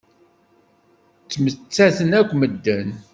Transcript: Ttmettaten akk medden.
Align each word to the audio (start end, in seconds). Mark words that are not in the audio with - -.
Ttmettaten 1.23 2.11
akk 2.19 2.31
medden. 2.39 2.89